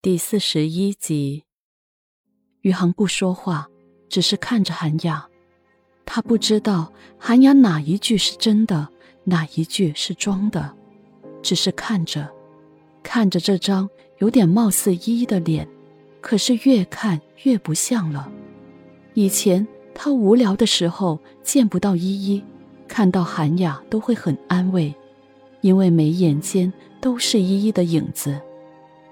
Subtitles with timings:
[0.00, 1.42] 第四十一集，
[2.60, 3.66] 宇航不说话，
[4.08, 5.26] 只是看着韩雅。
[6.06, 8.88] 他不知道韩雅哪一句是真的，
[9.24, 10.72] 哪一句是装的，
[11.42, 12.32] 只是看着，
[13.02, 15.68] 看着这张有点貌似依依的脸，
[16.20, 18.30] 可是越看越不像了。
[19.14, 22.40] 以前他无聊的时候见不到依依，
[22.86, 24.94] 看到韩雅都会很安慰，
[25.60, 28.40] 因为眉眼间都是依依的影子。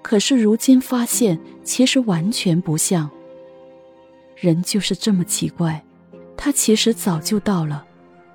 [0.06, 3.10] 可是如今发现，其实完全不像。
[4.36, 5.84] 人就是这么奇怪，
[6.36, 7.84] 他其实早就到了，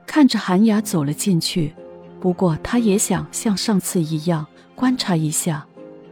[0.05, 1.73] 看着韩雅走了进去。
[2.19, 5.65] 不过他也想像上次一样观察一下，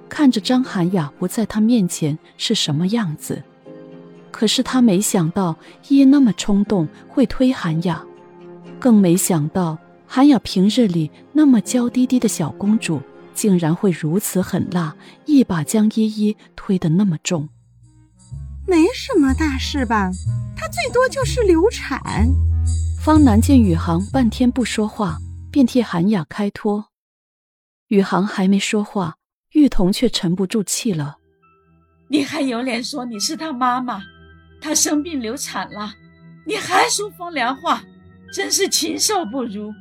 [0.07, 3.43] 看着张涵雅不在他面前是什么样子。
[4.31, 5.57] 可是他没想到
[5.89, 8.01] 依那么冲动会推韩雅，
[8.79, 13.01] 更没想到韩雅平日里那么娇滴滴的小公主。
[13.39, 14.93] 竟然会如此狠辣，
[15.25, 17.48] 一把将依依推得那么重。
[18.67, 20.12] 没什么大事吧？
[20.57, 22.01] 她最多就是流产。
[23.01, 26.87] 方南见宇航半天不说话，便替韩雅开脱。
[27.87, 29.15] 宇航还没说话，
[29.54, 31.15] 玉彤却沉不住气了
[32.12, 34.01] ：“你还有脸说你是她妈妈？
[34.60, 35.93] 她生病流产了，
[36.45, 37.82] 你还说风凉话，
[38.34, 39.73] 真是禽兽不如！”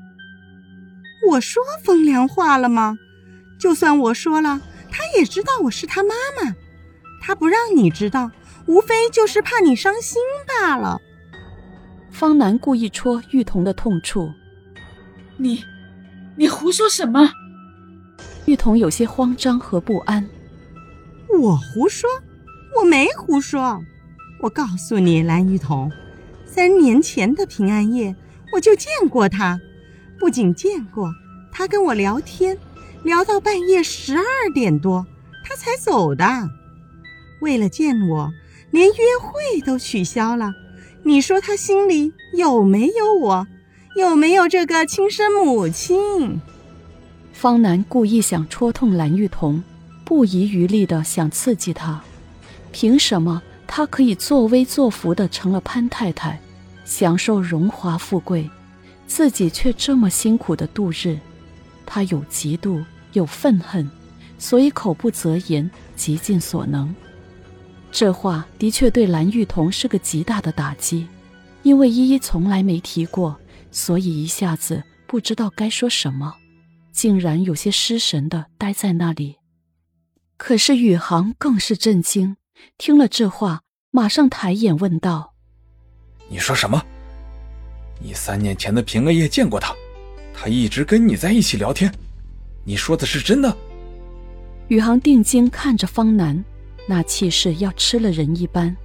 [1.29, 2.97] 我说风凉话了吗？
[3.59, 6.55] 就算我说了，他也知道我是他妈妈。
[7.21, 8.31] 他不让你知道，
[8.67, 11.01] 无非就是怕你伤心罢了。
[12.11, 14.31] 方南故意戳玉彤的痛处。
[15.37, 15.63] 你，
[16.37, 17.33] 你胡说什么？
[18.47, 20.27] 玉彤有些慌张和不安。
[21.39, 22.09] 我胡说？
[22.79, 23.81] 我没胡说。
[24.41, 25.91] 我告诉你，蓝玉彤，
[26.47, 28.15] 三年前的平安夜，
[28.53, 29.61] 我就见过他。
[30.19, 31.13] 不仅见过，
[31.53, 32.57] 他跟我聊天。
[33.03, 35.07] 聊到半夜十二点多，
[35.45, 36.25] 他才走的。
[37.41, 38.33] 为了见我，
[38.71, 40.53] 连约会都取消了。
[41.05, 43.47] 你说他心里有没有我？
[43.97, 46.41] 有没有这个亲生母亲？
[47.33, 49.63] 方南故意想戳痛蓝玉彤，
[50.05, 52.03] 不遗余力的想刺激她。
[52.73, 56.39] 凭什么她可以作威作福的成了潘太太，
[56.85, 58.51] 享受荣华富贵，
[59.07, 61.19] 自己却这么辛苦的度日？
[61.99, 62.85] 他有嫉妒。
[63.15, 63.91] 有愤恨，
[64.39, 66.95] 所以口不择言，极尽所能。
[67.91, 71.09] 这话的确对蓝玉彤是个极大的打击，
[71.63, 73.35] 因为依依从来没提过，
[73.73, 76.37] 所以一下子不知道该说什么，
[76.93, 79.37] 竟然有些失神的呆在那里。
[80.37, 82.37] 可是宇航更是震惊，
[82.77, 85.33] 听了这话，马上抬眼问道
[86.29, 86.81] ：“你说什么？
[88.01, 89.75] 你三年前的平安夜见过他？
[90.41, 91.93] 他一直跟你在一起聊天？”
[92.63, 93.57] 你说的是真的？
[94.69, 96.45] 宇航定睛看着方南，
[96.87, 98.77] 那气势要吃了人一般。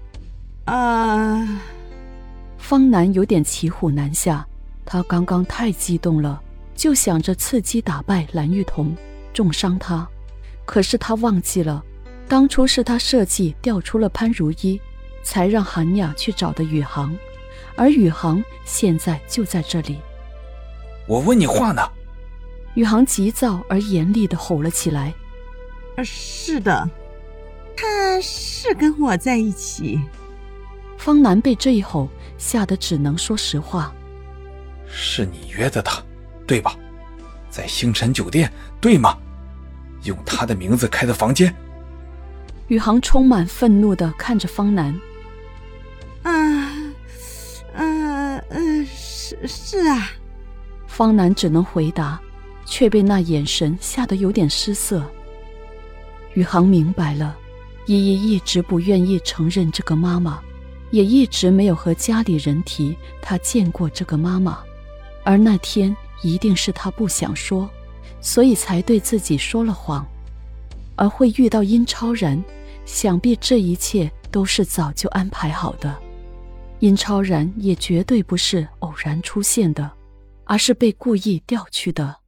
[0.66, 1.62] 啊！
[2.58, 4.48] 方南有点骑虎难下，
[4.84, 6.42] 他刚刚太激动了，
[6.74, 8.96] 就想着伺机打败蓝玉彤，
[9.34, 10.08] 重伤他。
[10.66, 11.84] 可是他忘记了，
[12.28, 14.80] 当初是他设计调出了潘如一，
[15.22, 17.14] 才让韩雅去找的宇航，
[17.76, 19.98] 而宇航现在就在这里。
[21.08, 21.82] 我问你话呢。
[22.76, 25.14] 宇航急躁而严厉的吼了起来
[26.04, 26.90] ：“是的，
[27.78, 30.00] 他是跟我在一起。”
[30.98, 33.94] 方南被这一吼吓得只能说实话
[34.88, 36.02] ：“是你约的他，
[36.48, 36.76] 对吧？
[37.50, 39.18] 在星辰酒店，对吗？
[40.04, 41.54] 用他的名字开的房间。”
[42.70, 45.00] 宇航充满愤怒的看着方南
[46.24, 46.72] ：“啊，
[47.74, 50.10] 嗯嗯，是是啊。”
[50.94, 52.20] 方南只能回答。
[52.66, 55.04] 却被那眼神吓得有点失色。
[56.34, 57.38] 宇航明白了，
[57.86, 60.40] 依依一直不愿意承认这个妈妈，
[60.90, 64.60] 也一直没有和家里人提她见过这个妈妈，
[65.26, 67.70] 而那天一定是她不想说，
[68.22, 70.06] 所以才对自己说了谎。
[70.96, 72.42] 而会遇到殷超然，
[72.86, 75.94] 想必这一切都是早就安排好的。
[76.80, 79.92] 殷超然也绝对不是偶然出现的，
[80.46, 82.22] 而是被故意调去的。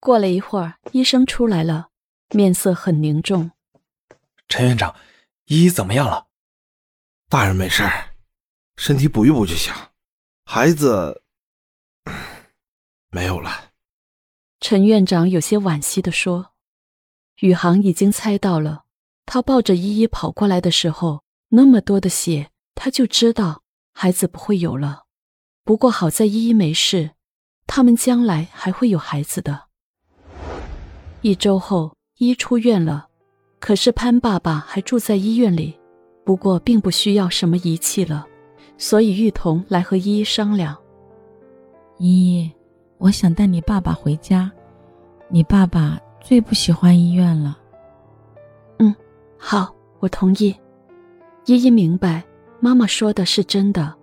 [0.00, 1.90] 过了一会儿，医生出来了，
[2.30, 3.50] 面色很凝重。
[4.48, 4.94] 陈院长，
[5.46, 6.28] 依依怎么样了？
[7.28, 7.82] 大人没事
[8.76, 9.74] 身体补一补就行。
[10.44, 11.22] 孩子
[13.10, 13.72] 没有了。
[14.60, 16.52] 陈院长有些惋惜的说
[17.40, 18.84] ：“宇航已经猜到了，
[19.26, 23.62] 他抱着依依跑过来的时候，那么多的血，他就知道
[23.92, 25.07] 孩子不会有了。
[25.68, 27.10] 不过好在依依没事，
[27.66, 29.64] 他们将来还会有孩子的。”
[31.20, 33.08] 一周后，依出院了，
[33.60, 35.78] 可是潘爸爸还住在医院里，
[36.24, 38.26] 不过并不需要什么仪器了，
[38.78, 40.74] 所以玉彤来和依依商量。
[41.98, 42.50] 依依，
[42.96, 44.50] 我想带你爸爸回家，
[45.28, 47.58] 你爸爸最不喜欢医院了。
[48.78, 48.96] 嗯，
[49.36, 50.56] 好，我同意。
[51.44, 52.24] 依依明白
[52.58, 53.94] 妈妈说的是真的，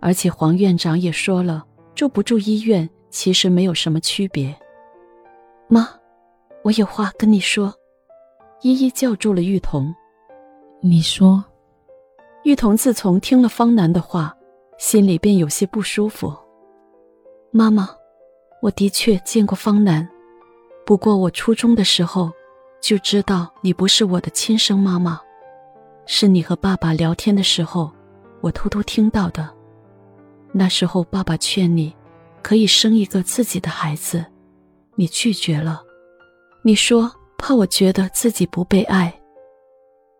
[0.00, 1.64] 而且黄院长也说了，
[1.94, 4.54] 住不住医院其实没有什么区别。
[5.68, 5.88] 妈，
[6.62, 7.74] 我有话跟你说。
[8.62, 9.94] 依依叫住了玉彤，
[10.80, 11.42] 你说。
[12.44, 14.36] 玉彤自从听了方南的话，
[14.78, 16.34] 心里便有些不舒服。
[17.50, 17.88] 妈妈，
[18.60, 20.06] 我的确见过方南，
[20.84, 22.30] 不过我初中的时候
[22.82, 25.20] 就知道你不是我的亲生妈妈，
[26.04, 27.90] 是你和爸爸聊天的时候，
[28.42, 29.59] 我偷偷听到的。
[30.52, 31.94] 那时候爸爸劝你，
[32.42, 34.24] 可以生一个自己的孩子，
[34.96, 35.82] 你拒绝了，
[36.62, 37.10] 你说。
[37.42, 39.10] 怕我觉得自己不被爱。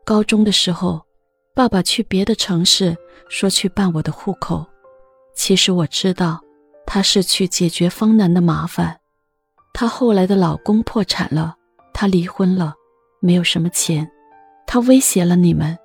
[0.07, 1.03] 高中的时候，
[1.55, 2.97] 爸爸去别的城市
[3.29, 4.65] 说去办我的户口，
[5.35, 6.41] 其实我知道，
[6.87, 8.99] 他是去解决方南的麻烦。
[9.75, 11.55] 他后来的老公破产了，
[11.93, 12.73] 他离婚了，
[13.21, 14.11] 没有什么钱，
[14.67, 15.79] 他威胁了你们。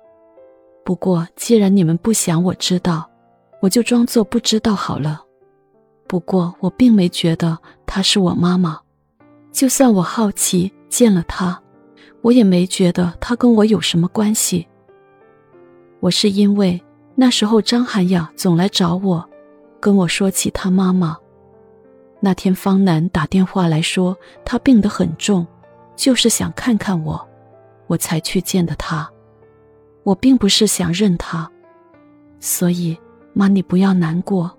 [0.86, 3.06] 不过既然你们不想我知道，
[3.60, 5.22] 我就装作不知道好了。
[6.06, 8.80] 不过我并没觉得她是我妈妈，
[9.52, 10.72] 就算我好奇。
[10.88, 11.60] 见了她，
[12.22, 14.66] 我也没觉得她跟我有什么关系。
[16.00, 16.80] 我是因为
[17.16, 19.28] 那时候张涵雅总来找我，
[19.80, 21.18] 跟我说起她妈妈。
[22.20, 25.46] 那天方南打电话来说她病得很重，
[25.96, 27.28] 就是想看看我，
[27.88, 29.10] 我才去见的她。
[30.02, 31.50] 我并不是想认她，
[32.38, 32.96] 所以
[33.38, 34.50] 妈你不要难过。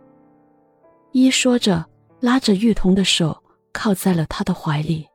[1.11, 1.83] 一说着，
[2.19, 3.35] 拉着玉彤的手
[3.73, 5.07] 靠在了他的怀里。